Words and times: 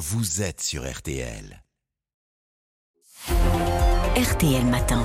vous 0.00 0.40
êtes 0.40 0.62
sur 0.62 0.90
RTL. 0.90 1.62
RTL 4.16 4.64
Matin. 4.64 5.04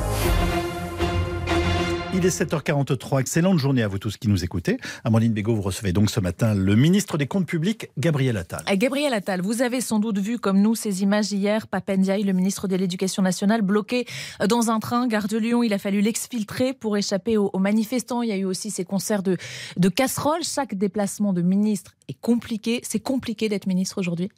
Il 2.14 2.26
est 2.26 2.30
7h43. 2.30 3.20
Excellente 3.20 3.60
journée 3.60 3.84
à 3.84 3.90
vous 3.90 4.00
tous 4.00 4.16
qui 4.16 4.30
nous 4.30 4.46
écoutez. 4.46 4.78
Amandine 5.04 5.34
Bégaud, 5.34 5.54
vous 5.54 5.62
recevez 5.62 5.92
donc 5.92 6.10
ce 6.10 6.22
matin 6.22 6.56
le 6.56 6.78
ministre 6.78 7.18
des 7.18 7.28
Comptes 7.28 7.46
publics, 7.46 7.90
Gabriel 7.98 8.38
Attal. 8.38 8.64
À 8.68 8.78
Gabriel 8.78 9.14
Attal, 9.14 9.42
vous 9.42 9.62
avez 9.62 9.82
sans 9.82 10.00
doute 10.00 10.20
vu 10.20 10.40
comme 10.40 10.62
nous 10.62 10.76
ces 10.76 11.04
images 11.04 11.34
hier. 11.34 11.68
Papendiaï, 11.68 12.24
le 12.24 12.32
ministre 12.32 12.70
de 12.70 12.78
l'Éducation 12.78 13.22
nationale, 13.22 13.64
bloqué 13.64 14.06
dans 14.48 14.70
un 14.70 14.80
train, 14.80 15.08
gare 15.08 15.28
de 15.28 15.38
Lyon. 15.38 15.62
Il 15.62 15.74
a 15.74 15.78
fallu 15.78 16.00
l'exfiltrer 16.00 16.72
pour 16.72 16.96
échapper 16.96 17.36
aux, 17.36 17.52
manifestants. 17.60 18.22
Il 18.22 18.30
y 18.30 18.32
a 18.32 18.38
eu 18.38 18.46
aussi 18.46 18.72
ces 18.72 18.86
concerts 18.86 19.24
de, 19.24 19.36
de 19.76 19.90
casseroles. 19.90 20.44
Chaque 20.44 20.74
déplacement 20.74 21.34
de 21.34 21.42
ministre 21.42 21.96
est 22.08 22.18
compliqué. 22.22 22.80
C'est 22.84 23.02
compliqué 23.02 23.50
d'être 23.50 23.68
ministre 23.68 23.98
aujourd'hui 23.98 24.30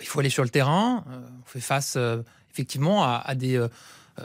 Il 0.00 0.06
faut 0.06 0.20
aller 0.20 0.30
sur 0.30 0.42
le 0.42 0.48
terrain. 0.48 1.04
Euh, 1.10 1.20
on 1.42 1.48
fait 1.48 1.60
face 1.60 1.94
euh, 1.96 2.22
effectivement 2.52 3.04
à, 3.04 3.34
des. 3.34 3.56
Euh, 3.56 3.68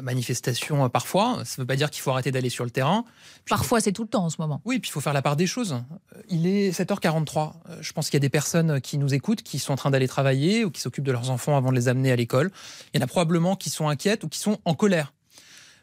manifestations 0.02 0.90
parfois. 0.90 1.42
Ça 1.44 1.56
ne 1.58 1.64
veut 1.64 1.68
pas 1.68 1.76
dire 1.76 1.90
qu'il 1.90 2.02
faut 2.02 2.12
arrêter 2.12 2.32
d'aller 2.32 2.48
sur 2.48 2.64
le 2.64 2.70
terrain. 2.70 3.04
parfois, 3.50 3.82
c'est 3.82 3.92
tout 3.92 4.04
le 4.04 4.08
temps 4.08 4.24
en 4.24 4.30
ce 4.30 4.38
moment. 4.40 4.62
Oui, 4.64 4.80
puis 4.80 4.88
il 4.88 4.94
faut 4.94 5.02
faire 5.02 5.12
la 5.12 5.22
part 5.22 5.36
des 5.36 5.48
choses. 5.48 5.84
Il 6.30 6.48
est 6.48 6.72
7h43. 6.72 7.52
Je 7.82 7.92
pense 7.92 8.06
qu'il 8.06 8.14
y 8.14 8.22
a 8.22 8.22
des 8.22 8.30
personnes 8.30 8.80
qui 8.80 8.98
nous 8.98 9.14
écoutent, 9.14 9.42
qui 9.42 9.60
sont 9.60 9.74
en 9.74 9.76
train 9.76 9.92
d'aller 9.92 10.08
travailler 10.08 10.64
ou 10.64 10.72
qui 10.72 10.80
s'occupent 10.80 11.04
de 11.04 11.12
leurs 11.12 11.30
enfants 11.30 11.58
avant 11.58 11.72
de 11.72 11.76
les 11.76 11.90
amener 11.90 12.10
à 12.10 12.16
l'école. 12.16 12.52
Il 12.94 13.02
y 13.02 13.04
en 13.04 13.04
a 13.04 13.08
probablement 13.08 13.58
qui 13.58 13.70
sont 13.70 13.90
inquiètes 13.90 14.24
ou 14.24 14.30
qui 14.30 14.40
sont 14.40 14.60
en 14.64 14.76
colère 14.76 15.12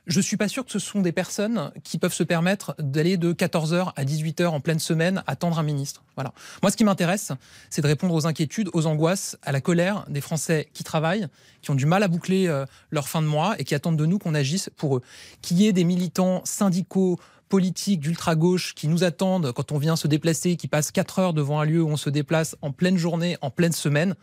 je 0.09 0.21
suis 0.21 0.39
pas 0.39 0.49
sûr 0.49 0.65
que 0.65 0.73
ce 0.73 0.79
sont 0.79 1.01
des 1.01 1.13
personnes 1.13 1.71
qui 1.85 1.99
peuvent 1.99 2.15
se 2.15 2.23
permettre 2.23 2.75
d'aller 2.79 3.19
de 3.19 3.33
14h 3.33 3.93
à 3.95 4.05
18h 4.05 4.47
en 4.47 4.61
pleine 4.61 4.79
semaine 4.79 5.23
attendre 5.27 5.59
un 5.59 5.63
ministre. 5.63 6.03
Voilà. 6.17 6.33
Moi, 6.63 6.73
ce 6.73 6.77
qui 6.77 6.85
m'intéresse, 6.85 7.31
c'est 7.69 7.83
de 7.83 7.87
répondre 7.87 8.15
aux 8.15 8.27
inquiétudes, 8.27 8.71
aux 8.73 8.87
angoisses, 8.87 9.37
à 9.43 9.53
la 9.53 9.61
colère 9.61 10.07
des 10.09 10.23
Français 10.23 10.69
qui 10.73 10.83
travaillent, 10.83 11.29
qui 11.61 11.71
ont 11.71 11.75
du 11.75 11.87
mal 11.87 12.03
à 12.03 12.09
boucler 12.09 12.49
euh, 12.49 12.65
leur 12.91 13.07
fin 13.07 13.21
de 13.21 13.27
mois 13.27 13.55
et 13.59 13.65
qui 13.65 13.75
attendent 13.75 13.99
de 13.99 14.07
nous 14.07 14.19
qu'on 14.19 14.35
agisse 14.35 14.71
pour 14.77 14.97
eux. 14.97 15.03
Qu'il 15.43 15.61
y 15.61 15.67
ait 15.67 15.73
des 15.75 15.85
militants 15.85 16.41
syndicaux, 16.45 17.21
politiques 17.49 18.01
d'ultra-gauche 18.01 18.75
qui 18.75 18.89
nous 18.89 19.05
attendent 19.05 19.53
quand 19.53 19.73
on 19.73 19.79
vient 19.79 19.97
se 19.97 20.09
déplacer, 20.09 20.57
qui 20.57 20.69
passent 20.69 20.91
4 20.91 21.19
heures 21.19 21.33
devant 21.35 21.61
un 21.61 21.65
lieu 21.65 21.83
où 21.83 21.89
on 21.89 21.97
se 21.97 22.11
déplace 22.11 22.57
en 22.63 22.73
pleine 22.73 22.97
journée, 22.97 23.37
en 23.41 23.51
pleine 23.51 23.73
semaine. 23.73 24.15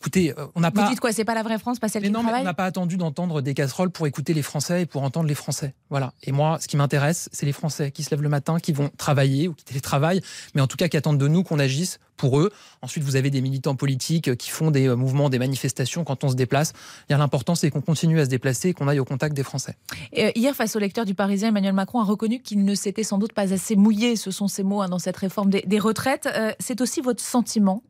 Écoutez, 0.00 0.32
euh, 0.38 0.46
on 0.54 0.60
n'a 0.60 0.70
pas. 0.70 0.84
Vous 0.84 0.90
dites 0.90 1.00
quoi 1.00 1.12
C'est 1.12 1.26
pas 1.26 1.34
la 1.34 1.42
vraie 1.42 1.58
France, 1.58 1.78
pas 1.78 1.88
celle 1.88 2.04
qui 2.04 2.10
non, 2.10 2.22
travaille 2.22 2.40
On 2.40 2.44
n'a 2.44 2.54
pas 2.54 2.64
attendu 2.64 2.96
d'entendre 2.96 3.42
des 3.42 3.52
casseroles 3.52 3.90
pour 3.90 4.06
écouter 4.06 4.32
les 4.32 4.40
Français 4.40 4.82
et 4.82 4.86
pour 4.86 5.02
entendre 5.02 5.28
les 5.28 5.34
Français. 5.34 5.74
Voilà. 5.90 6.14
Et 6.22 6.32
moi, 6.32 6.58
ce 6.58 6.68
qui 6.68 6.78
m'intéresse, 6.78 7.28
c'est 7.32 7.44
les 7.44 7.52
Français 7.52 7.90
qui 7.90 8.02
se 8.02 8.10
lèvent 8.10 8.22
le 8.22 8.30
matin, 8.30 8.58
qui 8.60 8.72
vont 8.72 8.90
travailler 8.96 9.46
ou 9.46 9.52
qui 9.52 9.64
télétravaillent, 9.64 10.22
mais 10.54 10.62
en 10.62 10.66
tout 10.66 10.78
cas 10.78 10.88
qui 10.88 10.96
attendent 10.96 11.18
de 11.18 11.28
nous 11.28 11.42
qu'on 11.42 11.58
agisse 11.58 11.98
pour 12.16 12.40
eux. 12.40 12.50
Ensuite, 12.80 13.04
vous 13.04 13.16
avez 13.16 13.28
des 13.28 13.42
militants 13.42 13.74
politiques 13.74 14.36
qui 14.36 14.48
font 14.48 14.70
des 14.70 14.88
euh, 14.88 14.96
mouvements, 14.96 15.28
des 15.28 15.38
manifestations 15.38 16.02
quand 16.02 16.24
on 16.24 16.30
se 16.30 16.34
déplace. 16.34 16.72
L'important, 17.10 17.54
c'est 17.54 17.68
qu'on 17.70 17.82
continue 17.82 18.20
à 18.20 18.24
se 18.24 18.30
déplacer 18.30 18.70
et 18.70 18.72
qu'on 18.72 18.88
aille 18.88 19.00
au 19.00 19.04
contact 19.04 19.36
des 19.36 19.42
Français. 19.42 19.76
Euh, 20.16 20.30
hier, 20.34 20.54
face 20.54 20.76
au 20.76 20.78
lecteur 20.78 21.04
du 21.04 21.14
Parisien, 21.14 21.48
Emmanuel 21.48 21.74
Macron 21.74 22.00
a 22.00 22.04
reconnu 22.04 22.40
qu'il 22.40 22.64
ne 22.64 22.74
s'était 22.74 23.04
sans 23.04 23.18
doute 23.18 23.34
pas 23.34 23.52
assez 23.52 23.76
mouillé, 23.76 24.16
ce 24.16 24.30
sont 24.30 24.48
ses 24.48 24.62
mots, 24.62 24.80
hein, 24.80 24.88
dans 24.88 24.98
cette 24.98 25.18
réforme 25.18 25.50
des, 25.50 25.78
retraites. 25.78 26.28
c'est 26.58 26.80
aussi 26.80 27.00
votre 27.00 27.22
sentiment 27.22 27.82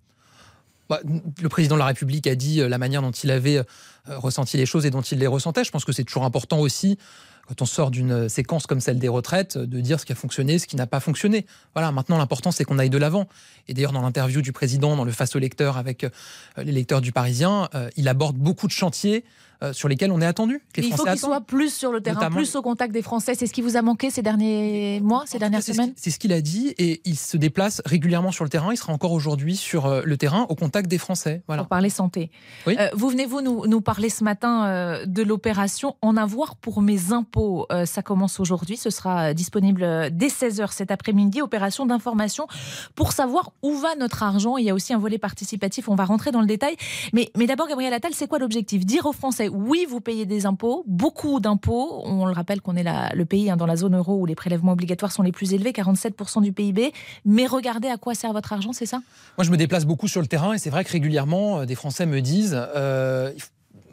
bah, 0.90 0.98
le 1.04 1.48
président 1.48 1.76
de 1.76 1.78
la 1.78 1.86
République 1.86 2.26
a 2.26 2.34
dit 2.34 2.60
euh, 2.60 2.68
la 2.68 2.76
manière 2.76 3.00
dont 3.00 3.12
il 3.12 3.30
avait 3.30 3.58
euh, 3.58 3.62
ressenti 4.16 4.56
les 4.56 4.66
choses 4.66 4.86
et 4.86 4.90
dont 4.90 5.00
il 5.00 5.18
les 5.18 5.26
ressentait. 5.26 5.64
Je 5.64 5.70
pense 5.70 5.84
que 5.84 5.92
c'est 5.92 6.04
toujours 6.04 6.24
important 6.24 6.58
aussi 6.58 6.98
quand 7.48 7.62
on 7.62 7.66
sort 7.66 7.90
d'une 7.90 8.28
séquence 8.28 8.66
comme 8.66 8.80
celle 8.80 9.00
des 9.00 9.08
retraites, 9.08 9.58
de 9.58 9.80
dire 9.80 9.98
ce 9.98 10.06
qui 10.06 10.12
a 10.12 10.14
fonctionné, 10.14 10.60
ce 10.60 10.68
qui 10.68 10.76
n'a 10.76 10.86
pas 10.86 11.00
fonctionné. 11.00 11.46
Voilà, 11.74 11.90
maintenant 11.90 12.16
l'important 12.16 12.52
c'est 12.52 12.64
qu'on 12.64 12.78
aille 12.78 12.90
de 12.90 12.98
l'avant. 12.98 13.26
Et 13.66 13.74
d'ailleurs 13.74 13.92
dans 13.92 14.02
l'interview 14.02 14.40
du 14.40 14.52
président, 14.52 14.94
dans 14.94 15.04
le 15.04 15.10
face 15.10 15.34
au 15.34 15.40
lecteur 15.40 15.76
avec 15.76 16.04
euh, 16.04 16.10
les 16.58 16.70
lecteurs 16.70 17.00
du 17.00 17.10
Parisien, 17.10 17.68
il 17.96 18.08
aborde 18.08 18.36
beaucoup 18.36 18.66
de 18.66 18.72
chantiers 18.72 19.24
euh, 19.62 19.74
sur 19.74 19.88
lesquels 19.88 20.10
on 20.10 20.22
est 20.22 20.26
attendu. 20.26 20.62
il 20.78 20.90
faut 20.94 21.04
qu'il 21.04 21.18
soit 21.18 21.42
plus 21.42 21.70
sur 21.70 21.92
le 21.92 22.00
terrain, 22.00 22.30
plus 22.30 22.56
au 22.56 22.62
contact 22.62 22.94
des 22.94 23.02
Français. 23.02 23.34
C'est 23.34 23.46
ce 23.46 23.52
qui 23.52 23.60
vous 23.60 23.76
a 23.76 23.82
manqué 23.82 24.08
ces 24.08 24.22
derniers 24.22 25.00
mois, 25.00 25.24
ces 25.26 25.38
dernières 25.38 25.62
semaines 25.62 25.92
C'est 25.96 26.10
ce 26.10 26.18
qu'il 26.18 26.32
a 26.32 26.40
dit 26.40 26.74
et 26.78 27.02
il 27.04 27.18
se 27.18 27.36
déplace 27.36 27.82
régulièrement 27.84 28.32
sur 28.32 28.42
le 28.42 28.48
terrain. 28.48 28.72
Il 28.72 28.78
sera 28.78 28.94
encore 28.94 29.12
aujourd'hui 29.12 29.56
sur 29.56 29.84
euh, 29.84 30.00
le 30.02 30.16
terrain 30.16 30.46
au 30.48 30.54
contact 30.54 30.88
des 30.88 30.96
Français. 30.96 31.42
Voilà. 31.46 31.64
Pour 31.64 31.68
parler 31.68 31.90
santé. 31.90 32.30
Euh, 32.68 32.88
vous 32.94 33.10
venez-vous 33.10 33.42
nous, 33.42 33.66
nous, 33.66 33.82
parler 33.82 33.99
ce 34.08 34.24
matin 34.24 35.04
de 35.06 35.22
l'opération 35.22 35.96
En 36.02 36.16
avoir 36.16 36.56
pour 36.56 36.82
mes 36.82 37.12
impôts 37.12 37.66
Ça 37.84 38.02
commence 38.02 38.40
aujourd'hui. 38.40 38.76
Ce 38.76 38.90
sera 38.90 39.34
disponible 39.34 40.10
dès 40.12 40.28
16h 40.28 40.72
cet 40.72 40.90
après-midi. 40.90 41.42
Opération 41.42 41.86
d'information 41.86 42.46
pour 42.94 43.12
savoir 43.12 43.52
où 43.62 43.74
va 43.74 43.94
notre 43.96 44.22
argent. 44.22 44.56
Il 44.56 44.64
y 44.64 44.70
a 44.70 44.74
aussi 44.74 44.92
un 44.92 44.98
volet 44.98 45.18
participatif. 45.18 45.88
On 45.88 45.94
va 45.94 46.04
rentrer 46.04 46.30
dans 46.30 46.40
le 46.40 46.46
détail. 46.46 46.76
Mais, 47.12 47.30
mais 47.36 47.46
d'abord, 47.46 47.68
Gabriel 47.68 47.92
Attal, 47.92 48.12
c'est 48.14 48.28
quoi 48.28 48.38
l'objectif? 48.38 48.84
Dire 48.86 49.06
aux 49.06 49.12
Français 49.12 49.48
oui, 49.48 49.86
vous 49.88 50.00
payez 50.00 50.26
des 50.26 50.46
impôts, 50.46 50.84
beaucoup 50.86 51.40
d'impôts. 51.40 52.02
On 52.04 52.26
le 52.26 52.32
rappelle 52.32 52.60
qu'on 52.60 52.76
est 52.76 52.84
le 53.14 53.24
pays 53.24 53.50
hein, 53.50 53.56
dans 53.56 53.66
la 53.66 53.76
zone 53.76 53.96
euro 53.96 54.16
où 54.16 54.26
les 54.26 54.34
prélèvements 54.34 54.72
obligatoires 54.72 55.12
sont 55.12 55.22
les 55.22 55.32
plus 55.32 55.52
élevés, 55.54 55.72
47% 55.72 56.42
du 56.42 56.52
PIB. 56.52 56.92
Mais 57.24 57.46
regardez 57.46 57.88
à 57.88 57.96
quoi 57.96 58.14
sert 58.14 58.32
votre 58.32 58.52
argent, 58.52 58.72
c'est 58.72 58.86
ça? 58.86 59.00
Moi, 59.38 59.44
je 59.44 59.50
me 59.50 59.56
déplace 59.56 59.84
beaucoup 59.84 60.08
sur 60.08 60.20
le 60.20 60.26
terrain 60.26 60.52
et 60.52 60.58
c'est 60.58 60.70
vrai 60.70 60.84
que 60.84 60.92
régulièrement, 60.92 61.60
euh, 61.60 61.64
des 61.66 61.74
Français 61.74 62.06
me 62.06 62.20
disent 62.20 62.56
euh, 62.56 63.32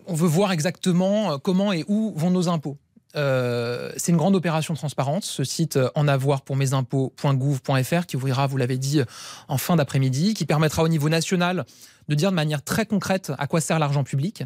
on 0.08 0.14
veut 0.14 0.28
voir 0.28 0.52
exactement 0.52 1.34
euh, 1.34 1.38
comment 1.38 1.72
et 1.72 1.86
où 1.88 2.14
vont 2.16 2.32
nos 2.32 2.50
impôts. 2.50 2.78
c'est 3.16 4.12
une 4.12 4.18
grande 4.18 4.36
opération 4.36 4.74
transparente, 4.76 5.24
ce 5.24 5.44
site 5.44 5.80
en 5.96 6.08
avoir 6.08 6.42
pour 6.42 6.56
mes 6.56 6.74
impôts.gouv.fr 6.74 8.06
qui 8.06 8.16
ouvrira, 8.16 8.48
vous 8.48 8.58
l'avez 8.58 8.78
dit, 8.78 9.02
en 9.48 9.58
fin 9.58 9.76
d'après-midi, 9.76 10.34
qui 10.36 10.46
permettra 10.46 10.84
au 10.84 10.88
niveau 10.88 11.10
national 11.10 11.66
de 12.08 12.16
dire 12.16 12.32
de 12.32 12.36
manière 12.36 12.64
très 12.64 12.86
concrète 12.86 13.32
à 13.38 13.48
quoi 13.48 13.62
sert 13.62 13.80
l'argent 13.80 14.04
public 14.04 14.44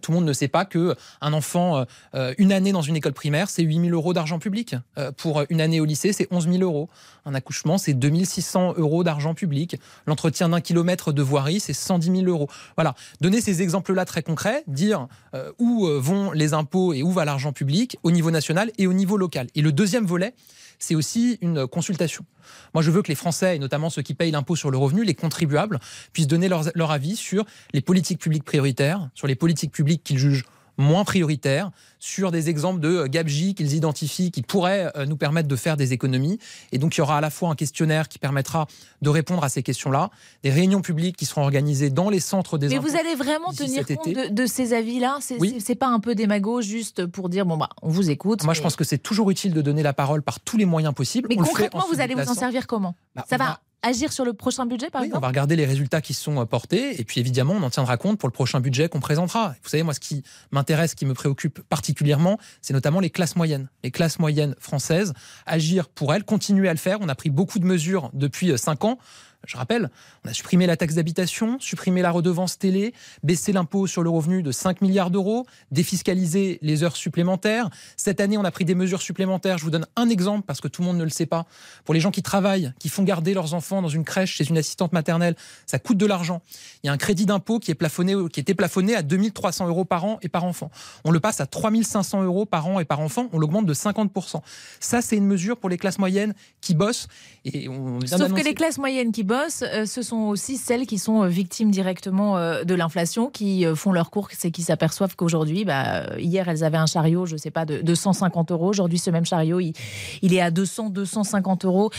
tout 0.00 0.10
le 0.10 0.16
monde 0.16 0.24
ne 0.24 0.32
sait 0.32 0.48
pas 0.48 0.64
que 0.64 0.94
un 1.20 1.32
enfant, 1.32 1.84
euh, 2.14 2.34
une 2.38 2.52
année 2.52 2.72
dans 2.72 2.82
une 2.82 2.96
école 2.96 3.12
primaire, 3.12 3.48
c'est 3.48 3.62
8 3.62 3.80
000 3.80 3.88
euros 3.90 4.12
d'argent 4.12 4.38
public. 4.38 4.74
Euh, 4.98 5.12
pour 5.12 5.44
une 5.48 5.60
année 5.60 5.80
au 5.80 5.84
lycée, 5.84 6.12
c'est 6.12 6.28
11 6.30 6.48
000 6.48 6.62
euros. 6.62 6.88
Un 7.24 7.34
accouchement, 7.34 7.78
c'est 7.78 7.94
2 7.94 8.24
600 8.24 8.74
euros 8.76 9.04
d'argent 9.04 9.34
public. 9.34 9.76
L'entretien 10.06 10.48
d'un 10.48 10.60
kilomètre 10.60 11.12
de 11.12 11.22
voirie, 11.22 11.60
c'est 11.60 11.72
110 11.72 12.20
000 12.20 12.24
euros. 12.26 12.48
Voilà. 12.76 12.94
Donner 13.20 13.40
ces 13.40 13.62
exemples-là 13.62 14.04
très 14.04 14.22
concrets, 14.22 14.64
dire 14.66 15.08
euh, 15.34 15.52
où 15.58 15.86
vont 15.86 16.32
les 16.32 16.54
impôts 16.54 16.92
et 16.92 17.02
où 17.02 17.10
va 17.10 17.24
l'argent 17.24 17.52
public 17.52 17.98
au 18.02 18.10
niveau 18.10 18.30
national 18.30 18.70
et 18.78 18.86
au 18.86 18.92
niveau 18.92 19.16
local. 19.16 19.48
Et 19.54 19.62
le 19.62 19.72
deuxième 19.72 20.06
volet, 20.06 20.34
c'est 20.78 20.94
aussi 20.94 21.38
une 21.40 21.66
consultation. 21.66 22.24
Moi, 22.74 22.82
je 22.82 22.90
veux 22.90 23.02
que 23.02 23.08
les 23.08 23.14
Français, 23.14 23.56
et 23.56 23.58
notamment 23.58 23.90
ceux 23.90 24.02
qui 24.02 24.14
payent 24.14 24.30
l'impôt 24.30 24.56
sur 24.56 24.70
le 24.70 24.78
revenu, 24.78 25.04
les 25.04 25.14
contribuables, 25.14 25.80
puissent 26.12 26.26
donner 26.26 26.48
leur, 26.48 26.64
leur 26.74 26.90
avis 26.90 27.16
sur 27.16 27.44
les 27.72 27.80
politiques 27.80 28.20
publiques 28.20 28.44
prioritaires, 28.44 29.08
sur 29.14 29.26
les 29.26 29.34
politiques 29.34 29.72
publiques 29.72 30.04
qu'ils 30.04 30.18
jugent 30.18 30.44
moins 30.78 31.04
prioritaires, 31.04 31.70
sur 31.98 32.30
des 32.30 32.48
exemples 32.48 32.80
de 32.80 32.88
euh, 32.88 33.06
gabegie 33.08 33.54
qu'ils 33.54 33.74
identifient 33.74 34.30
qui 34.30 34.42
pourraient 34.42 34.92
euh, 34.96 35.06
nous 35.06 35.16
permettre 35.16 35.48
de 35.48 35.56
faire 35.56 35.76
des 35.76 35.92
économies. 35.92 36.38
Et 36.72 36.78
donc 36.78 36.96
il 36.96 36.98
y 36.98 37.00
aura 37.00 37.18
à 37.18 37.20
la 37.20 37.30
fois 37.30 37.50
un 37.50 37.54
questionnaire 37.54 38.08
qui 38.08 38.18
permettra 38.18 38.66
de 39.02 39.08
répondre 39.08 39.42
à 39.44 39.48
ces 39.48 39.62
questions-là, 39.62 40.10
des 40.42 40.50
réunions 40.50 40.82
publiques 40.82 41.16
qui 41.16 41.26
seront 41.26 41.42
organisées 41.42 41.90
dans 41.90 42.10
les 42.10 42.20
centres 42.20 42.58
des 42.58 42.68
Mais 42.68 42.78
vous 42.78 42.96
allez 42.96 43.14
vraiment 43.14 43.52
tenir 43.52 43.86
compte 43.86 44.08
de, 44.32 44.46
ces 44.46 44.72
avis-là? 44.72 45.18
C'est 45.20 45.38
oui. 45.40 45.58
pas 45.78 45.88
un 45.88 46.00
peu 46.00 46.14
démago 46.14 46.62
juste 46.62 47.06
pour 47.06 47.28
dire 47.28 47.46
bon 47.46 47.56
bah 47.56 47.68
on 47.82 47.88
vous 47.88 48.10
écoute. 48.10 48.44
Moi 48.44 48.54
je 48.54 48.62
pense 48.62 48.76
que 48.76 48.84
c'est 48.84 48.98
toujours 48.98 49.30
utile 49.30 49.52
de 49.52 49.62
donner 49.62 49.82
la 49.82 49.92
parole 49.92 50.22
par 50.22 50.40
tous 50.40 50.56
les 50.56 50.64
moyens 50.64 50.94
possibles. 50.94 51.28
Mais 51.28 51.36
concrètement 51.36 51.84
vous 51.90 52.00
allez 52.00 52.14
vous 52.14 52.28
en 52.28 52.34
servir 52.34 52.66
comment? 52.66 52.94
Bah, 53.14 53.24
Ça 53.28 53.36
va 53.36 53.60
agir 53.86 54.12
sur 54.12 54.24
le 54.24 54.32
prochain 54.32 54.66
budget, 54.66 54.90
par 54.90 55.02
exemple 55.02 55.18
On 55.18 55.20
va 55.20 55.28
regarder 55.28 55.56
les 55.56 55.64
résultats 55.64 56.00
qui 56.00 56.14
sont 56.14 56.44
portés 56.46 57.00
et 57.00 57.04
puis 57.04 57.20
évidemment, 57.20 57.54
on 57.54 57.62
en 57.62 57.70
tiendra 57.70 57.96
compte 57.96 58.18
pour 58.18 58.28
le 58.28 58.32
prochain 58.32 58.60
budget 58.60 58.88
qu'on 58.88 59.00
présentera. 59.00 59.54
Vous 59.62 59.68
savez, 59.68 59.82
moi, 59.82 59.94
ce 59.94 60.00
qui 60.00 60.22
m'intéresse, 60.50 60.90
ce 60.90 60.96
qui 60.96 61.06
me 61.06 61.14
préoccupe 61.14 61.60
particulièrement, 61.62 62.38
c'est 62.62 62.74
notamment 62.74 63.00
les 63.00 63.10
classes 63.10 63.36
moyennes. 63.36 63.68
Les 63.84 63.90
classes 63.90 64.18
moyennes 64.18 64.54
françaises, 64.58 65.12
agir 65.46 65.88
pour 65.88 66.12
elles, 66.12 66.24
continuer 66.24 66.68
à 66.68 66.72
le 66.72 66.78
faire. 66.78 66.98
On 67.00 67.08
a 67.08 67.14
pris 67.14 67.30
beaucoup 67.30 67.58
de 67.58 67.64
mesures 67.64 68.10
depuis 68.12 68.56
cinq 68.58 68.84
ans. 68.84 68.98
Je 69.46 69.56
rappelle, 69.56 69.90
on 70.24 70.28
a 70.28 70.32
supprimé 70.32 70.66
la 70.66 70.76
taxe 70.76 70.94
d'habitation, 70.94 71.58
supprimé 71.60 72.02
la 72.02 72.10
redevance 72.10 72.58
télé, 72.58 72.92
baissé 73.22 73.52
l'impôt 73.52 73.86
sur 73.86 74.02
le 74.02 74.10
revenu 74.10 74.42
de 74.42 74.52
5 74.52 74.80
milliards 74.82 75.10
d'euros, 75.10 75.46
défiscalisé 75.70 76.58
les 76.62 76.82
heures 76.82 76.96
supplémentaires. 76.96 77.70
Cette 77.96 78.20
année, 78.20 78.36
on 78.36 78.44
a 78.44 78.50
pris 78.50 78.64
des 78.64 78.74
mesures 78.74 79.02
supplémentaires. 79.02 79.58
Je 79.58 79.64
vous 79.64 79.70
donne 79.70 79.86
un 79.96 80.08
exemple 80.08 80.44
parce 80.46 80.60
que 80.60 80.68
tout 80.68 80.82
le 80.82 80.86
monde 80.86 80.98
ne 80.98 81.04
le 81.04 81.10
sait 81.10 81.26
pas. 81.26 81.46
Pour 81.84 81.94
les 81.94 82.00
gens 82.00 82.10
qui 82.10 82.22
travaillent, 82.22 82.72
qui 82.78 82.88
font 82.88 83.02
garder 83.02 83.34
leurs 83.34 83.54
enfants 83.54 83.82
dans 83.82 83.88
une 83.88 84.04
crèche 84.04 84.34
chez 84.34 84.48
une 84.48 84.58
assistante 84.58 84.92
maternelle, 84.92 85.36
ça 85.66 85.78
coûte 85.78 85.98
de 85.98 86.06
l'argent. 86.06 86.42
Il 86.82 86.88
y 86.88 86.90
a 86.90 86.92
un 86.92 86.96
crédit 86.96 87.26
d'impôt 87.26 87.58
qui 87.58 87.70
est 87.70 87.74
plafonné, 87.74 88.14
qui 88.32 88.40
était 88.40 88.54
plafonné 88.54 88.94
à 88.94 89.02
2300 89.02 89.68
euros 89.68 89.84
par 89.84 90.04
an 90.04 90.18
et 90.22 90.28
par 90.28 90.44
enfant. 90.44 90.70
On 91.04 91.10
le 91.10 91.20
passe 91.20 91.40
à 91.40 91.46
3500 91.46 92.22
euros 92.22 92.46
par 92.46 92.66
an 92.66 92.80
et 92.80 92.84
par 92.84 93.00
enfant. 93.00 93.28
On 93.32 93.38
l'augmente 93.38 93.66
de 93.66 93.74
50%. 93.74 94.40
Ça, 94.80 95.02
c'est 95.02 95.16
une 95.16 95.26
mesure 95.26 95.56
pour 95.56 95.70
les 95.70 95.78
classes 95.78 95.98
moyennes 95.98 96.34
qui 96.60 96.74
bossent. 96.74 97.08
Et 97.44 97.68
on 97.68 98.00
Sauf 98.06 98.32
que 98.32 98.44
les 98.44 98.54
classes 98.54 98.78
moyennes 98.78 99.12
qui 99.12 99.22
bossent 99.22 99.35
bossent, 99.36 99.64
ce 99.84 100.02
sont 100.02 100.16
aussi 100.16 100.56
celles 100.56 100.86
qui 100.86 100.98
sont 100.98 101.26
victimes 101.26 101.70
directement 101.70 102.36
de 102.64 102.74
l'inflation, 102.74 103.30
qui 103.30 103.64
font 103.74 103.92
leurs 103.92 104.10
courses 104.10 104.44
et 104.44 104.50
qui 104.50 104.62
s'aperçoivent 104.62 105.16
qu'aujourd'hui, 105.16 105.64
bah, 105.64 106.16
hier, 106.18 106.48
elles 106.48 106.64
avaient 106.64 106.76
un 106.76 106.86
chariot, 106.86 107.26
je 107.26 107.34
ne 107.34 107.38
sais 107.38 107.50
pas, 107.50 107.64
de, 107.64 107.94
150 107.94 108.52
euros. 108.52 108.68
Aujourd'hui, 108.68 108.98
ce 108.98 109.10
même 109.10 109.24
chariot, 109.24 109.60
il, 109.60 110.34
est 110.34 110.40
à 110.40 110.50
200, 110.50 110.90
250 110.90 111.64
euros 111.64 111.90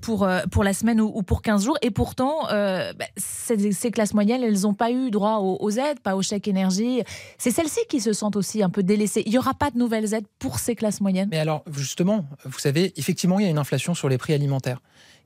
pour, 0.00 0.28
pour 0.50 0.64
la 0.64 0.72
semaine 0.72 1.00
ou, 1.00 1.22
pour 1.22 1.42
15 1.42 1.64
jours. 1.64 1.78
Et 1.82 1.90
pourtant, 1.90 2.44
bah, 2.50 2.92
ces, 3.16 3.90
classes 3.90 4.14
moyennes, 4.14 4.42
elles 4.42 4.62
n'ont 4.62 4.74
pas 4.74 4.90
eu 4.90 5.10
droit 5.10 5.38
aux, 5.38 5.58
aux 5.60 5.70
aides, 5.70 6.00
pas 6.00 6.16
au 6.16 6.22
chèque 6.22 6.48
énergie. 6.48 7.02
C'est 7.38 7.50
celles-ci 7.50 7.80
qui 7.88 8.00
se 8.00 8.12
sentent 8.12 8.36
aussi 8.36 8.62
un 8.62 8.70
peu 8.70 8.82
délaissées. 8.82 9.22
Il 9.26 9.32
n'y 9.32 9.38
aura 9.38 9.54
pas 9.54 9.70
de 9.70 9.78
nouvelles 9.78 10.14
aides 10.14 10.26
pour 10.38 10.58
ces 10.58 10.74
classes 10.74 11.00
moyennes 11.00 11.28
Mais 11.30 11.38
alors, 11.38 11.64
justement, 11.72 12.24
vous 12.44 12.58
savez, 12.58 12.92
effectivement, 12.96 13.38
il 13.38 13.44
y 13.44 13.46
a 13.46 13.50
une 13.50 13.58
inflation 13.58 13.94
sur 13.94 14.08
les 14.08 14.18
prix 14.18 14.34
alimentaires 14.34 14.80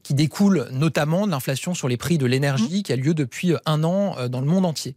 qui 0.05 0.15
découle 0.15 0.69
notamment 0.71 1.27
de 1.27 1.33
l'inflation 1.33 1.75
sur 1.75 1.89
les 1.89 1.97
prix 1.97 2.19
de 2.19 2.27
l'énergie 2.27 2.81
mmh. 2.81 2.83
qui 2.83 2.93
a 2.93 2.97
lieu 2.97 3.15
depuis 3.15 3.55
un 3.67 3.83
an 3.83 4.15
euh, 4.19 4.29
dans 4.29 4.41
le 4.41 4.47
monde 4.47 4.67
entier. 4.67 4.95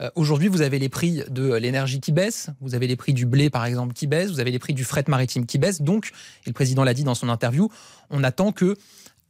Euh, 0.00 0.10
aujourd'hui, 0.16 0.48
vous 0.48 0.60
avez 0.60 0.78
les 0.78 0.90
prix 0.90 1.22
de 1.30 1.54
l'énergie 1.54 2.00
qui 2.00 2.12
baissent, 2.12 2.50
vous 2.60 2.74
avez 2.74 2.86
les 2.86 2.96
prix 2.96 3.14
du 3.14 3.24
blé 3.24 3.48
par 3.48 3.64
exemple 3.64 3.94
qui 3.94 4.06
baissent, 4.06 4.30
vous 4.30 4.40
avez 4.40 4.50
les 4.50 4.58
prix 4.58 4.74
du 4.74 4.84
fret 4.84 5.04
maritime 5.08 5.46
qui 5.46 5.58
baissent. 5.58 5.80
Donc, 5.80 6.10
et 6.44 6.50
le 6.50 6.52
président 6.52 6.84
l'a 6.84 6.92
dit 6.92 7.04
dans 7.04 7.14
son 7.14 7.28
interview, 7.30 7.70
on 8.10 8.22
attend 8.24 8.52
que 8.52 8.76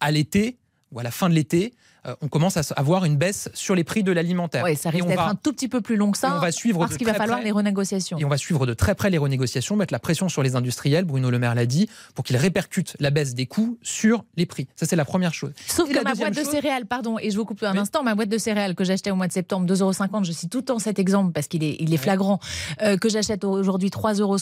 à 0.00 0.10
l'été 0.10 0.56
ou 0.90 0.98
à 0.98 1.02
la 1.02 1.10
fin 1.10 1.28
de 1.28 1.34
l'été, 1.34 1.74
euh, 2.06 2.14
on 2.22 2.28
commence 2.28 2.56
à 2.56 2.62
avoir 2.76 3.04
une 3.04 3.16
baisse 3.16 3.48
sur 3.54 3.74
les 3.74 3.84
prix 3.84 4.02
de 4.02 4.12
l'alimentaire. 4.12 4.64
Oui, 4.64 4.76
ça 4.76 4.90
risque 4.90 5.06
d'être 5.06 5.20
un 5.20 5.34
tout 5.34 5.52
petit 5.52 5.68
peu 5.68 5.80
plus 5.80 5.96
long 5.96 6.10
que 6.10 6.18
ça. 6.18 6.34
On 6.36 6.40
va 6.40 6.52
suivre 6.52 6.80
parce 6.80 6.96
qu'il 6.96 7.06
va 7.06 7.14
falloir 7.14 7.40
les 7.40 7.50
renégociations. 7.50 8.18
Et 8.18 8.24
on 8.24 8.28
va 8.28 8.36
suivre 8.36 8.66
de 8.66 8.74
très 8.74 8.94
près 8.94 9.10
les 9.10 9.18
renégociations, 9.18 9.76
mettre 9.76 9.92
la 9.92 9.98
pression 9.98 10.28
sur 10.28 10.42
les 10.42 10.56
industriels, 10.56 11.04
Bruno 11.04 11.30
Le 11.30 11.38
Maire 11.38 11.54
l'a 11.54 11.66
dit, 11.66 11.88
pour 12.14 12.24
qu'ils 12.24 12.36
répercutent 12.36 12.96
la 13.00 13.10
baisse 13.10 13.34
des 13.34 13.46
coûts 13.46 13.78
sur 13.82 14.24
les 14.36 14.46
prix. 14.46 14.68
Ça, 14.76 14.86
c'est 14.86 14.96
la 14.96 15.04
première 15.04 15.34
chose. 15.34 15.52
Sauf 15.66 15.88
que 15.88 16.02
ma 16.02 16.14
boîte 16.14 16.36
de 16.36 16.44
céréales, 16.44 16.86
pardon, 16.86 17.18
et 17.20 17.30
je 17.30 17.36
vous 17.36 17.44
coupe 17.44 17.62
un 17.62 17.76
instant, 17.76 18.02
ma 18.02 18.14
boîte 18.14 18.28
de 18.28 18.38
céréales 18.38 18.74
que 18.74 18.84
j'achetais 18.84 19.10
au 19.10 19.16
mois 19.16 19.28
de 19.28 19.32
septembre, 19.32 19.66
2,50 19.66 19.82
euros, 19.82 20.24
je 20.24 20.32
cite 20.32 20.50
tout 20.50 20.58
le 20.58 20.64
temps 20.64 20.78
cet 20.78 20.98
exemple 20.98 21.32
parce 21.32 21.48
qu'il 21.48 21.64
est, 21.64 21.76
il 21.80 21.92
est 21.92 21.98
flagrant, 21.98 22.38
euh, 22.82 22.96
que 22.96 23.08
j'achète 23.08 23.44
aujourd'hui 23.44 23.88
3,70 23.88 24.20
euros 24.20 24.36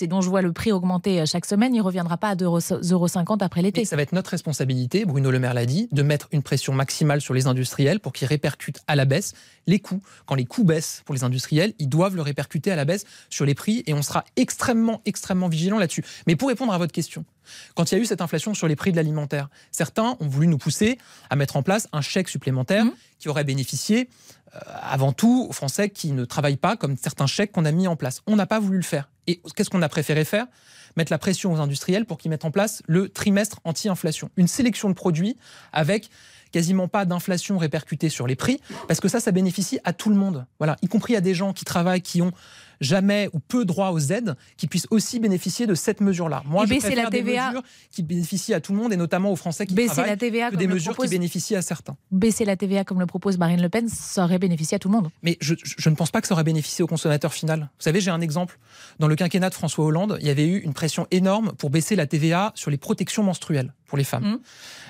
et 0.00 0.06
dont 0.06 0.20
je 0.20 0.28
vois 0.28 0.42
le 0.42 0.52
prix 0.52 0.72
augmenter 0.72 1.20
euh, 1.20 1.26
chaque 1.26 1.46
semaine, 1.46 1.74
il 1.74 1.78
ne 1.78 1.82
reviendra 1.82 2.16
pas 2.16 2.30
à 2.30 2.34
2,50 2.34 2.92
euros 2.92 3.06
après 3.40 3.62
l'été. 3.62 3.84
Ça 3.84 3.96
va 3.96 4.02
être 4.02 4.12
notre 4.12 4.30
responsabilité, 4.30 5.04
Bruno 5.04 5.30
Le 5.30 5.38
Maire 5.38 5.54
l'a 5.54 5.66
dit, 5.66 5.88
de 5.92 6.02
mettre 6.02 6.28
une 6.32 6.42
pression 6.42 6.72
maximale 6.72 6.95
sur 7.20 7.34
les 7.34 7.46
industriels 7.46 8.00
pour 8.00 8.12
qu'ils 8.12 8.28
répercutent 8.28 8.80
à 8.86 8.96
la 8.96 9.04
baisse 9.04 9.34
les 9.66 9.80
coûts. 9.80 10.02
Quand 10.26 10.34
les 10.34 10.44
coûts 10.44 10.64
baissent 10.64 11.02
pour 11.04 11.14
les 11.14 11.24
industriels, 11.24 11.74
ils 11.78 11.88
doivent 11.88 12.16
le 12.16 12.22
répercuter 12.22 12.70
à 12.70 12.76
la 12.76 12.84
baisse 12.84 13.04
sur 13.30 13.44
les 13.44 13.54
prix 13.54 13.82
et 13.86 13.94
on 13.94 14.02
sera 14.02 14.24
extrêmement, 14.36 15.02
extrêmement 15.04 15.48
vigilant 15.48 15.78
là-dessus. 15.78 16.04
Mais 16.26 16.36
pour 16.36 16.48
répondre 16.48 16.72
à 16.72 16.78
votre 16.78 16.92
question, 16.92 17.24
quand 17.74 17.90
il 17.90 17.96
y 17.96 17.98
a 17.98 18.00
eu 18.00 18.06
cette 18.06 18.20
inflation 18.20 18.54
sur 18.54 18.68
les 18.68 18.76
prix 18.76 18.92
de 18.92 18.96
l'alimentaire, 18.96 19.48
certains 19.70 20.16
ont 20.20 20.28
voulu 20.28 20.46
nous 20.46 20.58
pousser 20.58 20.98
à 21.30 21.36
mettre 21.36 21.56
en 21.56 21.62
place 21.62 21.88
un 21.92 22.00
chèque 22.00 22.28
supplémentaire 22.28 22.84
mmh. 22.84 22.92
qui 23.18 23.28
aurait 23.28 23.44
bénéficié 23.44 24.08
euh, 24.54 24.58
avant 24.82 25.12
tout 25.12 25.46
aux 25.48 25.52
Français 25.52 25.90
qui 25.90 26.12
ne 26.12 26.24
travaillent 26.24 26.56
pas, 26.56 26.76
comme 26.76 26.96
certains 26.96 27.26
chèques 27.26 27.52
qu'on 27.52 27.64
a 27.64 27.72
mis 27.72 27.88
en 27.88 27.96
place. 27.96 28.22
On 28.26 28.36
n'a 28.36 28.46
pas 28.46 28.60
voulu 28.60 28.78
le 28.78 28.84
faire. 28.84 29.08
Et 29.26 29.40
qu'est-ce 29.54 29.70
qu'on 29.70 29.82
a 29.82 29.88
préféré 29.88 30.24
faire? 30.24 30.46
Mettre 30.96 31.12
la 31.12 31.18
pression 31.18 31.52
aux 31.52 31.58
industriels 31.58 32.06
pour 32.06 32.16
qu'ils 32.16 32.30
mettent 32.30 32.44
en 32.44 32.50
place 32.50 32.82
le 32.86 33.08
trimestre 33.08 33.60
anti-inflation. 33.64 34.30
Une 34.36 34.48
sélection 34.48 34.88
de 34.88 34.94
produits 34.94 35.36
avec 35.72 36.10
quasiment 36.56 36.88
pas 36.88 37.04
d'inflation 37.04 37.58
répercutée 37.58 38.08
sur 38.08 38.26
les 38.26 38.34
prix, 38.34 38.62
parce 38.88 38.98
que 38.98 39.08
ça, 39.08 39.20
ça 39.20 39.30
bénéficie 39.30 39.78
à 39.84 39.92
tout 39.92 40.08
le 40.08 40.16
monde. 40.16 40.46
Voilà, 40.58 40.76
y 40.80 40.88
compris 40.88 41.14
à 41.14 41.20
des 41.20 41.34
gens 41.34 41.52
qui 41.52 41.66
travaillent, 41.66 42.00
qui 42.00 42.22
ont 42.22 42.32
jamais 42.80 43.28
ou 43.34 43.40
peu 43.40 43.66
droit 43.66 43.90
aux 43.90 43.98
aides, 43.98 44.36
qui 44.56 44.66
puissent 44.66 44.86
aussi 44.90 45.20
bénéficier 45.20 45.66
de 45.66 45.74
cette 45.74 46.00
mesure-là. 46.00 46.42
Moi, 46.46 46.64
je 46.64 46.74
préfère 46.74 47.04
la 47.04 47.10
TVA. 47.10 47.48
des 47.48 47.48
mesures 47.48 47.62
qui 47.90 48.02
bénéficient 48.02 48.54
à 48.54 48.60
tout 48.60 48.72
le 48.72 48.78
monde 48.78 48.90
et 48.94 48.96
notamment 48.96 49.30
aux 49.30 49.36
Français 49.36 49.66
qui 49.66 49.74
baisser 49.74 49.88
travaillent, 49.88 50.10
la 50.12 50.16
TVA 50.16 50.50
que 50.50 50.56
des 50.56 50.66
mesures 50.66 50.96
qui 50.96 51.08
bénéficient 51.08 51.56
à 51.56 51.62
certains. 51.62 51.96
Baisser 52.10 52.46
la 52.46 52.56
TVA 52.56 52.84
comme 52.84 53.00
le 53.00 53.06
propose 53.06 53.36
Marine 53.36 53.60
Le 53.60 53.68
Pen, 53.68 53.86
ça 53.90 54.24
aurait 54.24 54.38
bénéficié 54.38 54.76
à 54.76 54.78
tout 54.78 54.88
le 54.88 54.94
monde. 54.94 55.10
Mais 55.22 55.36
je, 55.40 55.54
je 55.62 55.90
ne 55.90 55.94
pense 55.94 56.10
pas 56.10 56.22
que 56.22 56.26
ça 56.26 56.32
aurait 56.32 56.44
bénéficié 56.44 56.82
au 56.82 56.86
consommateur 56.86 57.34
final. 57.34 57.60
Vous 57.60 57.82
savez, 57.82 58.00
j'ai 58.00 58.10
un 58.10 58.22
exemple. 58.22 58.58
Dans 58.98 59.08
le 59.08 59.16
quinquennat 59.16 59.50
de 59.50 59.54
François 59.54 59.84
Hollande, 59.84 60.16
il 60.20 60.26
y 60.26 60.30
avait 60.30 60.46
eu 60.46 60.58
une 60.58 60.72
pression 60.72 61.06
énorme 61.10 61.52
pour 61.58 61.68
baisser 61.68 61.96
la 61.96 62.06
TVA 62.06 62.52
sur 62.54 62.70
les 62.70 62.78
protections 62.78 63.22
menstruelles 63.22 63.72
pour 63.86 63.98
les 63.98 64.04
femmes. 64.04 64.24
Mmh. 64.24 64.38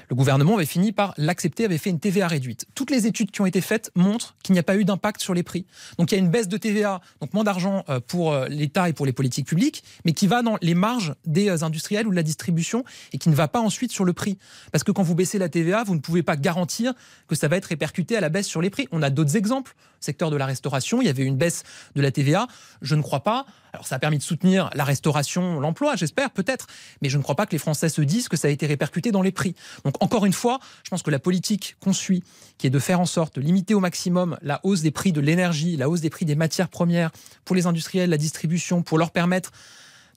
Le 0.09 0.17
gouvernement 0.17 0.57
avait 0.57 0.67
fini 0.67 0.93
par 0.93 1.15
l'accepter, 1.17 1.65
avait 1.65 1.79
fait 1.79 1.91
une 1.91 1.99
TVA 1.99 2.29
réduite. 2.29 2.67
Toutes 2.75 2.91
les 2.91 3.07
études 3.07 3.31
qui 3.31 3.41
ont 3.41 3.47
été 3.47 3.61
faites 3.61 3.91
montrent 3.95 4.37
qu'il 4.43 4.53
n'y 4.53 4.59
a 4.59 4.63
pas 4.63 4.77
eu 4.77 4.85
d'impact 4.85 5.21
sur 5.21 5.35
les 5.35 5.43
prix. 5.43 5.67
Donc 5.99 6.13
il 6.13 6.15
y 6.15 6.19
a 6.19 6.21
une 6.21 6.31
baisse 6.31 6.49
de 6.49 6.57
TVA, 6.57 7.01
donc 7.21 7.35
moins 7.35 7.45
d'argent 7.45 7.85
euh, 7.89 8.01
pour 8.01 8.33
euh, 8.33 8.47
l'État 8.49 8.89
et 8.89 8.93
pour 8.93 9.07
les 9.07 9.13
politiques 9.13 9.47
publiques, 9.47 9.83
mais 10.05 10.13
qui 10.13 10.27
va 10.27 10.43
dans 10.43 10.59
les 10.63 10.75
marges 10.75 11.15
des 11.25 11.49
euh, 11.49 11.65
industriels 11.65 12.07
ou 12.07 12.11
de 12.11 12.17
la 12.17 12.23
distribution 12.23 12.85
et 13.13 13.19
qui 13.19 13.29
ne 13.29 13.35
va 13.35 13.49
pas 13.49 13.61
ensuite 13.61 13.91
sur 13.93 14.05
le 14.05 14.13
prix. 14.13 14.39
Parce 14.73 14.85
que 14.85 14.93
quand 14.93 15.03
vous 15.03 15.15
baissez 15.15 15.39
la 15.39 15.49
TVA, 15.49 15.85
vous 15.85 15.95
ne 15.95 16.01
pouvez 16.01 16.23
pas 16.23 16.37
garantir 16.37 16.95
que 17.29 17.35
ça 17.35 17.49
va 17.49 17.57
être 17.57 17.67
répercuté 17.67 18.17
à 18.17 18.21
la 18.21 18.29
baisse 18.29 18.47
sur 18.47 18.63
les 18.63 18.71
prix. 18.71 18.89
On 18.93 19.03
a 19.03 19.11
d'autres 19.11 19.37
exemples. 19.37 19.75
Secteur 20.01 20.31
de 20.31 20.37
la 20.37 20.47
restauration, 20.47 21.01
il 21.03 21.07
y 21.07 21.09
avait 21.11 21.25
une 21.25 21.37
baisse 21.37 21.65
de 21.95 22.03
la 22.03 22.11
TVA. 22.11 22.47
Je 22.83 22.95
ne 22.95 23.03
crois 23.03 23.25
pas. 23.25 23.47
Alors 23.77 23.87
ça 23.87 23.97
a 23.97 23.99
permis 23.99 24.17
de 24.17 24.23
soutenir 24.23 24.71
la 24.73 24.85
restauration, 24.85 25.61
l'emploi, 25.61 25.97
j'espère, 25.97 26.31
peut-être. 26.31 26.67
Mais 27.03 27.11
je 27.11 27.19
ne 27.19 27.23
crois 27.23 27.35
pas 27.35 27.45
que 27.45 27.53
les 27.53 27.59
Français 27.59 27.91
se 27.91 28.01
disent 28.01 28.27
que 28.27 28.37
ça 28.39 28.49
a 28.49 28.51
été 28.51 28.67
répercuté 28.67 29.13
dans 29.13 29.21
les 29.21 29.33
prix. 29.33 29.55
Donc 29.85 30.03
encore 30.03 30.25
une 30.25 30.33
fois, 30.33 30.61
je 30.83 30.89
pense 30.89 31.03
que 31.03 31.11
la 31.11 31.19
politique 31.19 31.77
qu'on 31.79 31.93
suit, 31.93 32.25
qui 32.57 32.67
est 32.67 32.71
de 32.71 32.79
faire 32.79 33.01
en 33.01 33.05
sorte 33.05 33.37
de 33.37 33.43
limiter 33.43 33.75
au 33.75 33.81
maximum 33.81 34.39
la 34.41 34.61
hausse 34.63 34.81
des 34.81 34.91
prix 34.91 35.13
de 35.13 35.21
l'énergie, 35.21 35.77
la 35.77 35.91
hausse 35.91 36.01
des 36.01 36.09
prix 36.09 36.25
des 36.25 36.37
matières 36.37 36.71
premières 36.71 37.11
pour 37.45 37.55
les 37.55 37.67
industriels, 37.67 38.09
la 38.09 38.17
distribution, 38.17 38.81
pour 38.81 38.97
leur 38.97 39.11
permettre 39.11 39.53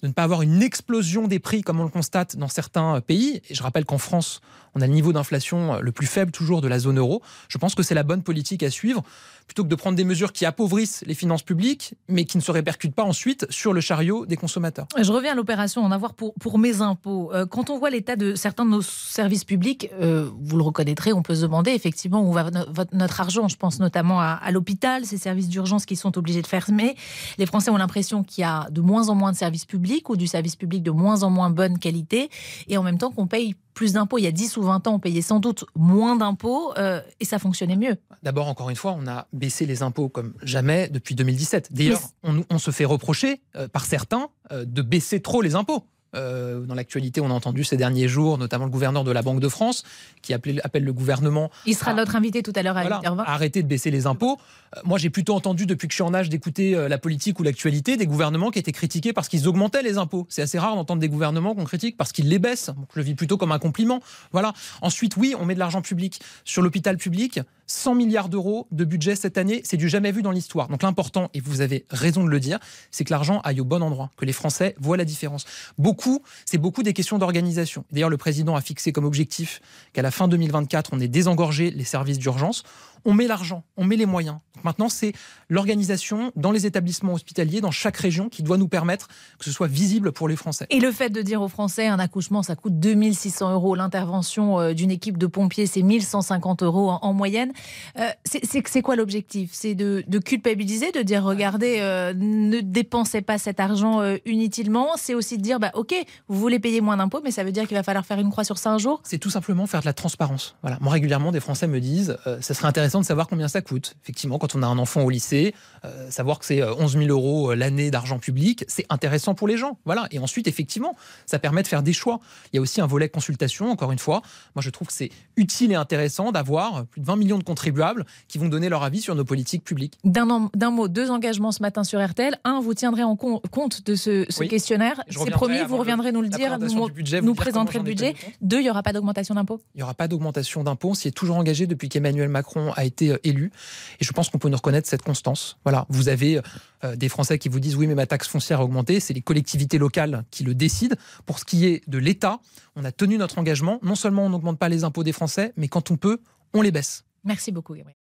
de 0.02 0.08
ne 0.08 0.14
pas 0.14 0.24
avoir 0.24 0.42
une 0.42 0.64
explosion 0.64 1.28
des 1.28 1.40
prix 1.40 1.62
comme 1.62 1.82
on 1.82 1.84
le 1.84 1.90
constate 1.90 2.38
dans 2.38 2.48
certains 2.48 3.02
pays. 3.02 3.42
Et 3.50 3.56
je 3.56 3.62
rappelle 3.62 3.84
qu'en 3.84 3.98
France, 3.98 4.40
on 4.76 4.82
a 4.82 4.88
le 4.88 4.94
niveau 4.94 5.14
d'inflation 5.14 5.80
le 5.82 5.92
plus 5.92 6.08
faible 6.08 6.32
toujours 6.32 6.62
de 6.62 6.68
la 6.68 6.80
zone 6.80 7.00
euro. 7.00 7.22
Je 7.48 7.58
pense 7.58 7.76
que 7.76 7.84
c'est 7.84 7.96
la 7.96 8.04
bonne 8.04 8.24
politique 8.24 8.64
à 8.64 8.70
suivre 8.70 9.04
plutôt 9.50 9.64
que 9.64 9.70
de 9.70 9.76
prendre 9.76 9.98
des 9.98 10.04
mesures 10.04 10.32
qui 10.32 10.46
appauvrissent 10.46 11.04
les 11.08 11.16
finances 11.16 11.42
publiques, 11.42 11.96
mais 12.08 12.26
qui 12.26 12.38
ne 12.38 12.42
se 12.44 12.52
répercutent 12.52 12.94
pas 12.94 13.04
ensuite 13.04 13.48
sur 13.50 13.74
le 13.74 13.82
chariot 13.82 14.28
des 14.28 14.38
consommateurs. 14.38 14.86
Je 14.96 15.12
reviens 15.12 15.32
à 15.32 15.36
l'opération 15.36 15.84
en 15.84 15.92
avoir 15.92 16.14
pour, 16.14 16.36
pour 16.36 16.60
mes 16.60 16.82
impôts. 16.82 17.34
Euh, 17.34 17.48
quand 17.48 17.72
on 17.72 17.80
voit 17.80 17.90
l'état 17.90 18.16
de 18.16 18.36
certains 18.36 18.64
de 18.64 18.70
nos 18.70 18.84
services 18.84 19.46
publics, 19.46 19.90
euh, 20.00 20.30
vous 20.40 20.56
le 20.56 20.62
reconnaîtrez, 20.62 21.14
on 21.14 21.24
peut 21.24 21.34
se 21.34 21.42
demander 21.42 21.72
effectivement 21.72 22.22
où 22.22 22.32
va 22.32 22.52
notre 22.94 23.22
argent. 23.22 23.48
Je 23.48 23.56
pense 23.56 23.80
notamment 23.80 24.22
à, 24.22 24.34
à 24.34 24.52
l'hôpital, 24.52 25.06
ces 25.06 25.18
services 25.18 25.50
d'urgence 25.50 25.88
qui 25.88 25.96
sont 25.96 26.16
obligés 26.16 26.44
de 26.44 26.48
fermer. 26.48 26.96
Les 27.40 27.48
Français 27.48 27.72
ont 27.72 27.78
l'impression 27.78 28.24
qu'il 28.24 28.44
y 28.44 28.46
a 28.46 28.68
de 28.70 28.82
moins 28.82 29.10
en 29.10 29.16
moins 29.16 29.32
de 29.32 29.38
services 29.38 29.66
publics 29.66 30.10
ou 30.10 30.16
du 30.16 30.28
service 30.28 30.56
public 30.56 30.84
de 30.84 30.92
moins 30.92 31.24
en 31.24 31.32
moins 31.32 31.50
bonne 31.50 31.80
qualité, 31.80 32.30
et 32.68 32.78
en 32.78 32.84
même 32.84 33.00
temps 33.00 33.10
qu'on 33.10 33.26
paye 33.26 33.56
plus 33.80 33.94
d'impôts. 33.94 34.18
Il 34.18 34.26
y 34.26 34.28
a 34.28 34.34
10 34.34 34.58
ou 34.58 34.64
20 34.64 34.88
ans, 34.88 34.96
on 34.96 35.00
payait 35.00 35.22
sans 35.22 35.40
doute 35.40 35.64
moins 35.74 36.18
d'impôts 36.18 36.74
euh, 36.78 37.00
et 37.22 37.24
ça 37.24 37.40
fonctionnait 37.40 37.78
mieux. 37.78 37.96
D'abord, 38.24 38.50
encore 38.50 38.70
une 38.70 38.76
fois, 38.76 38.92
on 38.92 39.08
a 39.08 39.30
baissé 39.32 39.66
les 39.66 39.84
impôts 39.84 40.10
comme 40.10 40.34
jamais 40.44 40.90
depuis 40.90 41.16
2017. 41.16 41.72
D'ailleurs, 41.72 42.02
on, 42.24 42.58
se 42.58 42.72
fait 42.72 42.84
reprocher 42.84 43.42
euh, 43.56 43.70
par 43.70 43.86
certains 43.86 44.32
euh, 44.52 44.66
de 44.66 44.82
baisser 44.82 45.22
trop 45.22 45.42
les 45.42 45.56
impôts. 45.56 45.86
Euh, 46.16 46.62
dans 46.62 46.76
l'actualité, 46.76 47.22
on 47.22 47.30
a 47.30 47.34
entendu 47.34 47.64
ces 47.64 47.78
derniers 47.78 48.08
jours, 48.08 48.38
notamment 48.38 48.66
le 48.66 48.72
gouverneur 48.72 49.04
de 49.04 49.12
la 49.12 49.22
Banque 49.22 49.40
de 49.40 49.50
France, 49.50 49.84
qui 50.22 50.34
appelle, 50.34 50.62
le 50.74 50.94
gouvernement. 50.94 51.52
Il 51.66 51.76
sera 51.76 51.94
notre 51.94 52.16
invité 52.16 52.42
tout 52.42 52.54
à 52.56 52.64
l'heure 52.64 52.78
à 52.78 52.82
voilà, 52.82 53.24
Arrêter 53.26 53.64
de 53.64 53.68
baisser 53.68 53.92
les 53.92 54.08
impôts. 54.08 54.40
Euh, 54.76 54.80
moi, 54.84 54.98
j'ai 54.98 55.10
plutôt 55.10 55.36
entendu, 55.36 55.66
depuis 55.66 55.88
que 55.88 55.92
je 55.94 55.96
suis 55.96 56.04
en 56.04 56.14
âge 56.14 56.30
d'écouter 56.30 56.76
euh, 56.76 56.88
la 56.88 56.98
politique 56.98 57.40
ou 57.40 57.44
l'actualité, 57.44 57.98
des 57.98 58.08
gouvernements 58.08 58.50
qui 58.50 58.60
étaient 58.60 58.72
critiqués 58.72 59.14
parce 59.14 59.28
qu'ils 59.28 59.48
augmentaient 59.48 59.84
les 59.84 59.98
impôts. 59.98 60.26
C'est 60.30 60.42
assez 60.42 60.60
rare 60.60 60.76
d'entendre 60.76 61.02
des 61.02 61.10
gouvernements 61.10 61.54
qu'on 61.54 61.66
critique 61.66 61.98
parce 61.98 62.12
qu'ils 62.12 62.30
les 62.30 62.40
baissent. 62.40 62.72
je 62.94 63.00
le 63.00 63.06
vis 63.06 63.16
plutôt 63.16 63.38
comme 63.38 63.52
un 63.52 63.60
compliment. 63.60 64.02
Voilà. 64.32 64.54
Ensuite, 64.82 65.18
oui, 65.18 65.36
on 65.40 65.46
met 65.46 65.54
de 65.54 65.60
l'argent 65.60 65.82
public 65.82 66.20
sur 66.44 66.62
l'hôpital 66.62 66.98
public. 66.98 67.40
100 67.70 67.96
milliards 67.96 68.30
d'euros 68.30 68.68
de 68.72 68.84
budget 68.84 69.16
cette 69.16 69.38
année, 69.38 69.62
c'est 69.64 69.78
du 69.78 69.90
jamais 69.90 70.12
vu 70.12 70.24
dans 70.24 70.32
l'histoire. 70.32 70.68
Donc 70.68 70.82
l'important, 70.82 71.30
et 71.36 71.40
vous 71.40 71.62
avez 71.62 71.86
raison 71.92 72.24
de 72.24 72.30
le 72.30 72.40
dire, 72.40 72.58
c'est 72.90 73.04
que 73.04 73.12
l'argent 73.12 73.42
aille 73.42 73.62
au 73.62 73.66
bon 73.66 73.84
endroit, 73.84 74.10
que 74.18 74.26
les 74.26 74.34
Français 74.34 74.76
voient 74.80 74.98
la 74.98 75.06
différence. 75.06 75.46
Beaucoup, 75.78 76.24
c'est 76.46 76.58
beaucoup 76.58 76.82
des 76.82 76.94
questions 76.94 77.20
d'organisation. 77.20 77.86
D'ailleurs, 77.92 78.10
le 78.10 78.18
président 78.18 78.56
a 78.56 78.62
fixé 78.62 78.92
comme 78.92 79.06
objectif 79.06 79.62
qu'à 79.94 80.02
la 80.02 80.10
fin 80.10 80.28
2024, 80.28 80.90
on 80.94 81.00
ait 81.00 81.08
désengorgé 81.08 81.70
les 81.70 81.84
services 81.84 82.18
d'urgence 82.18 82.64
on 83.06 83.14
met 83.14 83.28
l'argent, 83.28 83.64
on 83.78 83.86
met 83.86 83.96
les 83.96 84.06
moyens. 84.06 84.38
maintenant, 84.64 84.90
c'est 84.90 85.14
l'organisation 85.48 86.32
dans 86.36 86.52
les 86.52 86.66
établissements 86.66 87.14
hospitaliers, 87.14 87.62
dans 87.62 87.72
chaque 87.72 87.98
région, 87.98 88.30
qui 88.30 88.44
doit 88.44 88.58
nous 88.58 88.68
permettre 88.68 89.08
que 89.38 89.46
ce 89.46 89.52
soit 89.52 89.68
visible 89.68 90.12
pour 90.12 90.28
les 90.28 90.36
Français. 90.36 90.66
Et 90.70 90.80
le 90.80 90.92
fait 90.92 91.10
de 91.10 91.22
dire 91.22 91.42
aux 91.42 91.48
Français, 91.48 91.88
un 91.88 92.00
accouchement, 92.00 92.44
ça 92.44 92.56
coûte 92.56 92.80
2600 92.80 93.54
euros, 93.54 93.76
l'intervention 93.76 94.60
euh, 94.60 94.74
d'une 94.74 94.92
équipe 94.92 95.18
de 95.18 95.28
pompiers, 95.28 95.66
c'est 95.66 95.82
1150 95.82 96.64
euros 96.64 96.90
en, 96.90 97.14
moyenne. 97.14 97.52
Euh, 97.98 98.10
c'est 98.26 98.82
quoi 98.82 98.96
l'objectif? 98.96 99.52
C'est 99.54 99.76
de, 99.76 100.04
culpabiliser, 100.20 100.92
de 100.92 101.02
dire, 101.02 101.24
regardez, 101.24 101.78
euh, 101.80 102.14
ne 102.16 102.60
dépensez 102.62 103.22
pas 103.22 103.38
cet 103.38 103.60
argent 103.60 104.02
inutilement. 104.26 104.90
C'est 104.96 105.14
aussi 105.14 105.38
de 105.38 105.42
dire, 105.42 105.60
bah, 105.60 105.72
ok, 105.74 105.94
vous 106.28 106.40
voulez 106.40 106.60
payer 106.60 106.82
moins 106.82 106.98
d'impôts, 106.98 107.22
mais 107.24 107.32
ça 107.32 107.44
veut 107.44 107.52
dire 107.52 107.68
qu'il 107.68 107.78
va 107.78 107.84
falloir 107.84 108.06
faire 108.06 108.20
une 108.20 108.30
croix 108.30 108.44
sur 108.44 108.58
ça 108.58 108.72
un 108.72 108.78
jour 108.78 109.02
C'est 109.04 109.18
tout 109.18 109.30
simplement 109.30 109.68
faire 109.68 109.82
de 109.82 109.86
la 109.86 109.94
transparence. 109.94 110.56
Voilà. 110.62 110.78
Moi, 110.82 110.94
régulièrement, 110.94 111.32
des 111.32 111.40
Français 111.40 111.68
me 111.68 111.80
disent, 111.80 112.18
ça 112.42 112.54
serait 112.54 112.68
intéressant 112.68 112.89
intéressant 112.90 113.02
de 113.02 113.06
savoir 113.06 113.28
combien 113.28 113.48
ça 113.48 113.62
coûte. 113.62 113.96
Effectivement, 114.04 114.40
quand 114.40 114.56
on 114.56 114.64
a 114.64 114.68
un 114.68 114.80
enfant 114.80 115.04
au 115.04 115.10
lycée, 115.12 115.54
euh, 115.86 116.10
savoir 116.10 116.40
que 116.40 116.46
c'est 116.46 116.64
11 116.64 116.98
000 116.98 117.10
euros 117.10 117.54
l'année 117.54 117.92
d'argent 117.92 118.18
public, 118.18 118.66
c'est 118.68 118.86
intéressant 118.90 119.36
pour 119.36 119.48
les 119.48 119.58
gens. 119.58 119.78
Voilà. 119.86 120.08
Et 120.12 120.18
ensuite, 120.18 120.48
effectivement, 120.48 120.96
ça 121.28 121.38
permet 121.38 121.62
de 121.62 121.68
faire 121.68 121.84
des 121.84 121.94
choix. 121.94 122.20
Il 122.52 122.56
y 122.56 122.60
a 122.60 122.62
aussi 122.62 122.82
un 122.82 122.88
volet 122.88 123.08
consultation, 123.08 123.70
encore 123.70 123.92
une 123.92 124.00
fois. 124.00 124.24
Moi, 124.56 124.64
je 124.64 124.72
trouve 124.72 124.88
que 124.88 124.94
c'est 124.94 125.12
utile 125.38 125.72
et 125.72 125.76
intéressant 125.76 126.32
d'avoir 126.32 126.86
plus 126.88 127.02
de 127.02 127.06
20 127.06 127.16
millions 127.18 127.38
de 127.38 127.44
contribuables 127.44 128.06
qui 128.28 128.40
vont 128.40 128.50
donner 128.50 128.70
leur 128.70 128.82
avis 128.82 129.02
sur 129.02 129.14
nos 129.14 129.26
politiques 129.26 129.64
publiques. 129.64 130.00
D'un 130.04 130.26
mot, 130.26 130.88
deux 130.88 131.12
engagements 131.12 131.52
ce 131.52 131.62
matin 131.62 131.84
sur 131.84 132.04
RTL. 132.04 132.40
Un, 132.44 132.60
vous 132.60 132.74
tiendrez 132.74 133.04
en 133.04 133.16
compte 133.16 133.86
de 133.86 133.94
ce, 133.94 134.26
questionnaire. 134.46 135.04
C'est 135.10 135.30
promis, 135.30 135.60
vous 135.68 135.78
reviendrez 135.78 136.12
nous 136.12 136.22
le 136.22 136.30
dire, 136.30 136.58
nous, 136.58 136.90
nous 137.22 137.36
présenterez 137.36 137.78
le 137.78 137.84
budget. 137.84 138.16
Deux, 138.42 138.58
il 138.58 138.64
n'y 138.64 138.70
aura 138.70 138.82
pas 138.82 138.94
d'augmentation 138.94 139.36
d'impôts 139.36 139.62
Il 139.76 139.78
n'y 139.78 139.84
aura 139.84 139.94
pas 139.94 140.08
d'augmentation 140.08 140.64
d'impôts. 140.64 140.90
On 140.90 140.94
s'y 140.96 141.08
est 141.08 141.12
toujours 141.12 141.38
engagé 141.38 141.68
depuis 141.68 141.90
qu'Emmanuel 141.90 142.30
Macron 142.30 142.72
a 142.80 142.86
été 142.86 143.12
euh, 143.12 143.18
élu. 143.24 143.52
Et 144.00 144.06
je 144.06 144.12
pense 144.12 144.30
qu'on 144.30 144.40
peut 144.40 144.50
nous 144.50 144.58
reconnaître 144.58 144.88
cette 144.88 145.04
constance. 145.04 145.58
Voilà, 145.64 145.86
vous 145.90 146.10
avez 146.10 146.42
euh, 146.84 146.96
des 146.96 147.10
Français 147.10 147.38
qui 147.38 147.50
vous 147.50 147.60
disent 147.60 147.76
oui, 147.76 147.88
mais 147.88 147.96
ma 147.96 148.08
taxe 148.08 148.28
foncière 148.28 148.62
a 148.62 148.64
augmenté. 148.64 149.00
C'est 149.00 149.14
les 149.14 149.22
collectivités 149.22 149.78
locales 149.78 150.24
qui 150.32 150.44
le 150.44 150.56
décident. 150.56 150.96
Pour 151.26 151.40
ce 151.40 151.46
qui 151.46 151.66
est 151.66 151.88
de 151.88 151.98
l'État, 151.98 152.40
on 152.76 152.86
a 152.86 152.92
tenu 152.92 153.18
notre 153.18 153.38
engagement. 153.38 153.80
Non 153.84 153.96
seulement 153.96 154.26
on 154.26 154.30
n'augmente 154.30 154.58
pas 154.58 154.70
les 154.70 154.84
impôts 154.84 155.04
des 155.04 155.14
Français, 155.14 155.54
mais 155.58 155.68
quand 155.68 155.92
on 155.92 155.98
peut, 155.98 156.20
on 156.54 156.62
les 156.62 156.72
baisse. 156.72 157.04
Merci 157.24 157.52
beaucoup, 157.52 157.76
Gabriel. 157.76 157.99